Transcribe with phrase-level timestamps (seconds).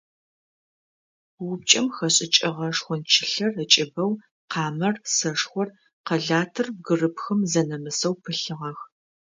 [1.49, 4.11] Упкӏэм хэшӏыкӏыгъэ шхончылъэр ыкӏыбэу,
[4.51, 5.67] къамэр, сэшхор,
[6.05, 8.79] къэлатыр бгырыпхым зэнэмысэу пылъыгъэх.